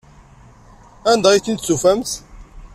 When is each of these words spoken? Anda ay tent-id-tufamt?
Anda 1.11 1.27
ay 1.31 1.41
tent-id-tufamt? 1.41 2.09